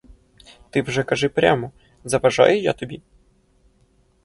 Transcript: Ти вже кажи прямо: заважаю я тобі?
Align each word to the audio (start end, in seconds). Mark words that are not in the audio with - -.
Ти 0.71 0.81
вже 0.81 1.03
кажи 1.03 1.29
прямо: 1.29 1.71
заважаю 2.03 2.61
я 2.61 2.73
тобі? 2.73 3.01